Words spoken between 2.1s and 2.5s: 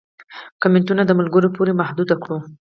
کړي وو